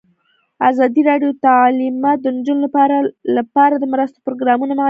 [0.69, 2.95] ازادي راډیو د تعلیمات د نجونو لپاره
[3.37, 4.79] لپاره د مرستو پروګرامونه معرفي کړي.